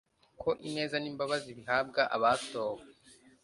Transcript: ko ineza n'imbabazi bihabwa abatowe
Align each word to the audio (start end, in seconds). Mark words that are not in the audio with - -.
ko 0.41 0.49
ineza 0.67 0.97
n'imbabazi 0.99 1.49
bihabwa 1.57 2.01
abatowe 2.15 2.81